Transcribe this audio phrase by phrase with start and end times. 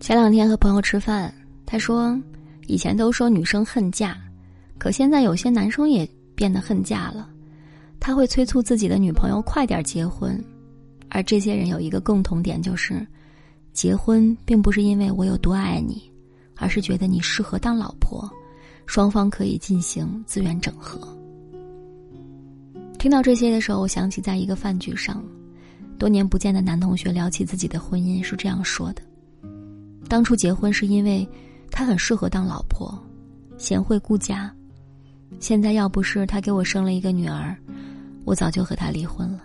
[0.00, 1.32] 前两天和朋友吃饭，
[1.66, 2.18] 他说，
[2.66, 4.16] 以前都说女生恨嫁，
[4.78, 7.28] 可现在有些男生也变得恨嫁了。
[7.98, 10.42] 他会催促自己的女朋友快点结婚，
[11.08, 13.04] 而这些人有一个共同点，就是
[13.72, 16.08] 结婚并不是因为我有多爱你，
[16.54, 18.30] 而是觉得你适合当老婆，
[18.86, 21.00] 双方可以进行资源整合。
[23.00, 25.22] 听到这些的时候，我想起在一个饭局上，
[25.98, 29.02] 多年不见的男同学聊起自己的婚姻是这样说的。
[30.08, 31.28] 当初结婚是因为
[31.70, 32.98] 他很适合当老婆，
[33.58, 34.52] 贤惠顾家。
[35.38, 37.54] 现在要不是他给我生了一个女儿，
[38.24, 39.40] 我早就和他离婚了。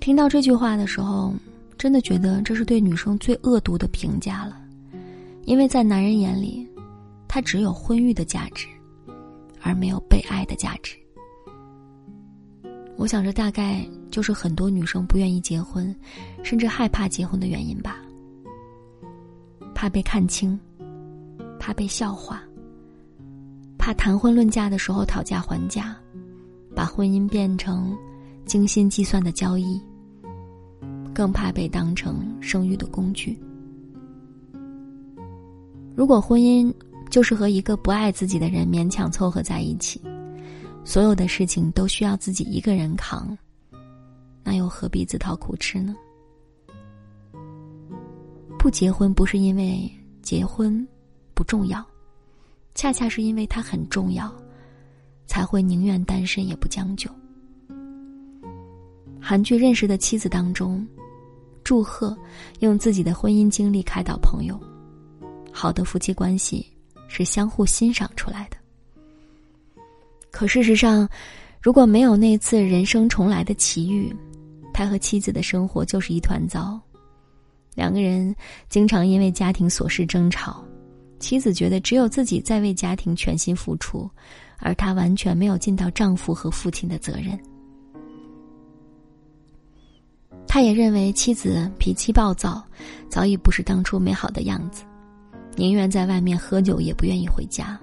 [0.00, 1.32] 听到这句话的时候，
[1.78, 4.60] 真的觉得这是对女生最恶毒的评价了，
[5.44, 6.66] 因为在男人眼里，
[7.28, 8.66] 他只有婚育的价值，
[9.62, 10.96] 而没有被爱的价值。
[12.96, 15.94] 我想这大概就是很多女生不愿意结婚，
[16.42, 17.98] 甚至害怕结婚的原因吧。
[19.80, 20.58] 怕被看清，
[21.56, 22.42] 怕被笑话，
[23.78, 25.96] 怕谈婚论嫁的时候讨价还价，
[26.74, 27.96] 把婚姻变成
[28.44, 29.80] 精心计算的交易，
[31.14, 33.38] 更怕被当成生育的工具。
[35.94, 36.74] 如果婚姻
[37.08, 40.02] 就是和一个不爱自己的人勉强凑合在一起，
[40.82, 43.38] 所有的事情都需要自己一个人扛，
[44.42, 45.94] 那又何必自讨苦吃呢？
[48.58, 50.86] 不结婚不是因为结婚
[51.32, 51.84] 不重要，
[52.74, 54.30] 恰恰是因为它很重要，
[55.26, 57.08] 才会宁愿单身也不将就。
[59.20, 60.86] 韩剧《认识的妻子》当中，
[61.62, 62.16] 祝贺
[62.58, 64.58] 用自己的婚姻经历开导朋友，
[65.52, 66.66] 好的夫妻关系
[67.06, 68.56] 是相互欣赏出来的。
[70.30, 71.08] 可事实上，
[71.62, 74.14] 如果没有那次人生重来的奇遇，
[74.74, 76.80] 他和妻子的生活就是一团糟。
[77.78, 78.34] 两个人
[78.68, 80.64] 经常因为家庭琐事争吵，
[81.20, 84.10] 妻子觉得只有自己在为家庭全心付出，
[84.58, 87.38] 而她完全没有尽到丈夫和父亲的责任。
[90.48, 92.60] 他也认为妻子脾气暴躁，
[93.08, 94.82] 早已不是当初美好的样子，
[95.54, 97.78] 宁愿在外面喝酒也不愿意回家。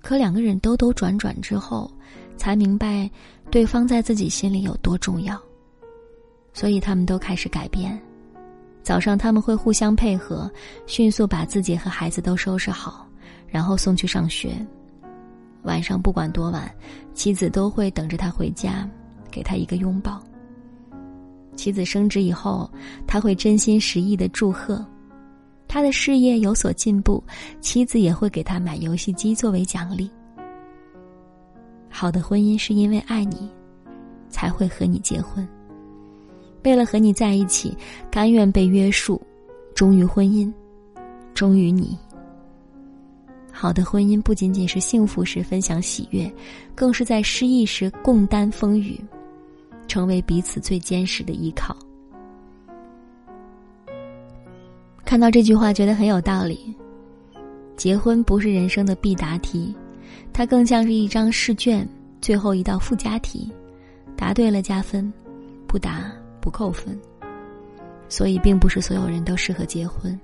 [0.00, 1.88] 可两个人兜兜转转之后，
[2.36, 3.08] 才明白
[3.52, 5.40] 对方在自己心里有多重要，
[6.52, 7.96] 所以他们都开始改变。
[8.82, 10.50] 早上他们会互相配合，
[10.86, 13.06] 迅速把自己和孩子都收拾好，
[13.46, 14.54] 然后送去上学。
[15.62, 16.68] 晚上不管多晚，
[17.14, 18.88] 妻子都会等着他回家，
[19.30, 20.20] 给他一个拥抱。
[21.54, 22.68] 妻子升职以后，
[23.06, 24.84] 他会真心实意的祝贺；
[25.68, 27.22] 他的事业有所进步，
[27.60, 30.10] 妻子也会给他买游戏机作为奖励。
[31.88, 33.48] 好的婚姻是因为爱你，
[34.28, 35.46] 才会和你结婚。
[36.64, 37.76] 为了和你在一起，
[38.10, 39.20] 甘愿被约束，
[39.74, 40.52] 忠于婚姻，
[41.34, 41.98] 忠于你。
[43.50, 46.32] 好的婚姻不仅仅是幸福时分享喜悦，
[46.74, 48.98] 更是在失意时共担风雨，
[49.86, 51.76] 成为彼此最坚实的依靠。
[55.04, 56.74] 看到这句话，觉得很有道理。
[57.76, 59.74] 结婚不是人生的必答题，
[60.32, 61.86] 它更像是一张试卷，
[62.20, 63.50] 最后一道附加题，
[64.16, 65.12] 答对了加分，
[65.66, 66.12] 不答。
[66.42, 67.00] 不扣分，
[68.08, 70.18] 所以并不是所有人都适合结婚，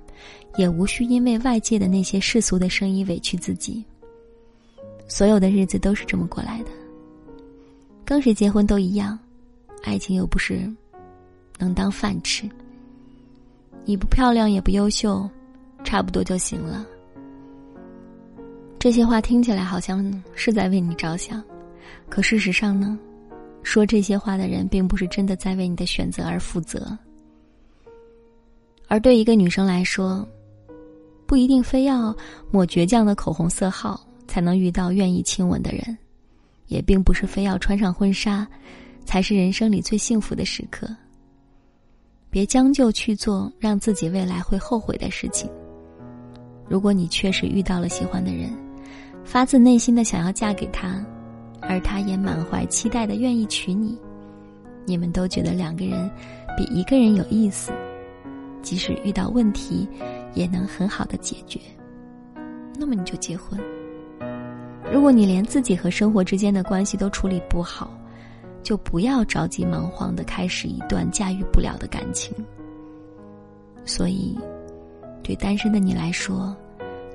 [0.57, 3.83] 也无需因为外界的那些世俗的声音委屈自己。
[5.07, 6.69] 所有的日子都是这么过来的，
[8.05, 9.17] 跟谁结婚都一样，
[9.83, 10.69] 爱情又不是
[11.57, 12.47] 能当饭吃。
[13.85, 15.27] 你不漂亮也不优秀，
[15.83, 16.85] 差不多就行了。
[18.77, 21.43] 这些话听起来好像是在为你着想，
[22.07, 22.99] 可事实上呢？
[23.69, 26.97] 说这些话的人，并不是真的在为你的选择而负责。
[28.87, 30.27] 而对一个女生来说，
[31.27, 32.15] 不一定非要
[32.49, 35.95] 抹倔强的口红色号才能遇到愿意亲吻的人，
[36.65, 38.47] 也并不是非要穿上婚纱，
[39.05, 40.89] 才是人生里最幸福的时刻。
[42.31, 45.47] 别将就去做让自己未来会后悔的事情。
[46.67, 48.49] 如果你确实遇到了喜欢的人，
[49.23, 51.05] 发自内心的想要嫁给他。
[51.69, 53.95] 而他也满怀期待的愿意娶你，
[54.85, 56.09] 你们都觉得两个人
[56.57, 57.71] 比一个人有意思，
[58.63, 59.87] 即使遇到问题，
[60.33, 61.59] 也能很好的解决。
[62.75, 63.59] 那么你就结婚。
[64.91, 67.95] 如果你连自己和生活之间的关系都处理不好，
[68.63, 72.35] 就不要着急忙慌的开始一段驾驭不了的感情。
[73.85, 74.35] 所以，
[75.21, 76.57] 对单身的你来说，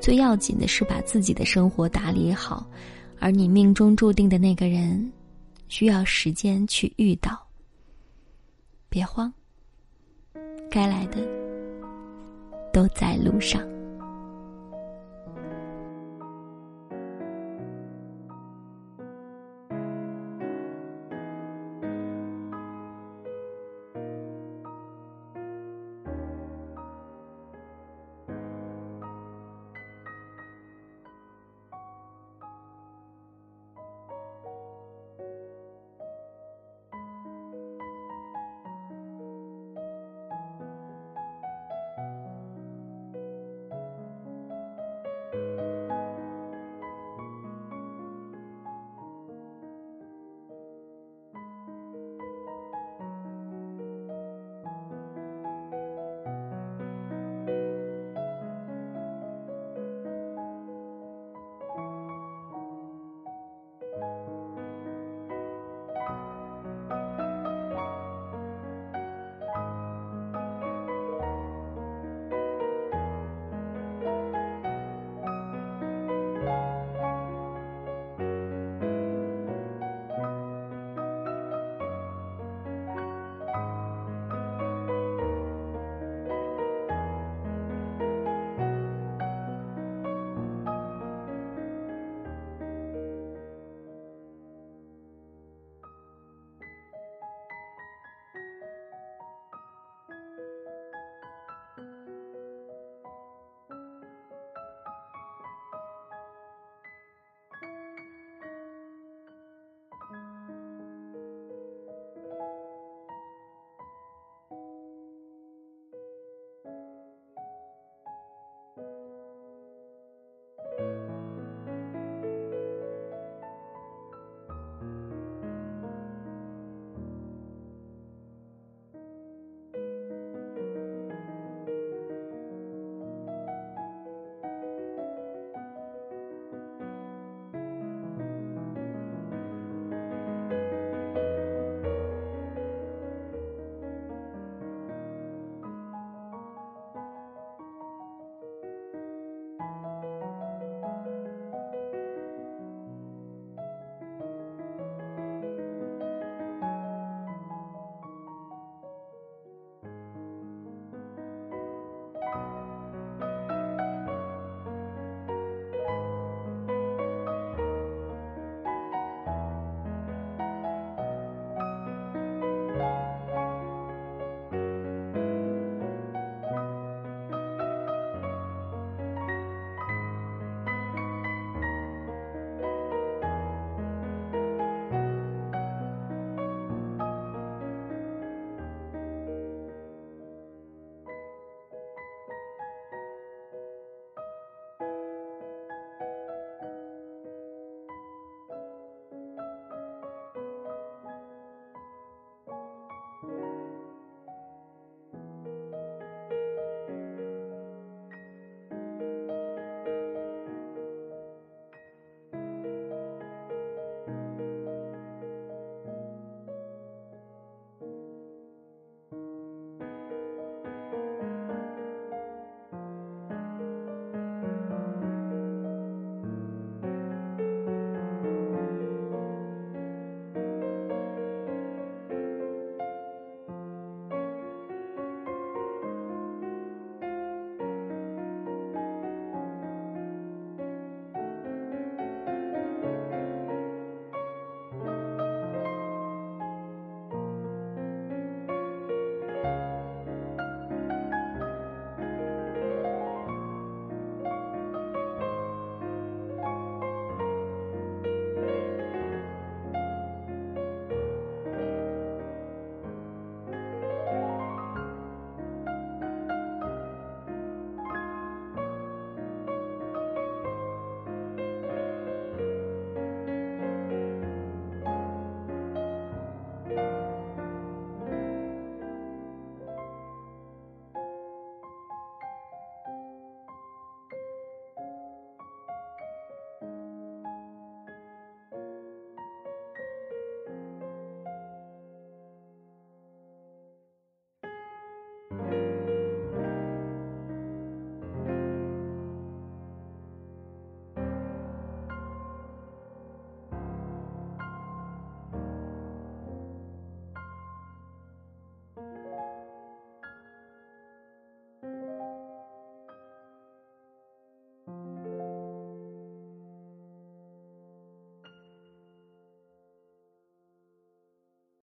[0.00, 2.64] 最要紧的是把自己的生活打理好。
[3.24, 5.10] 而你命中注定的那个人，
[5.68, 7.42] 需要时间去遇到。
[8.90, 9.32] 别慌，
[10.70, 11.26] 该来的
[12.70, 13.66] 都在路上。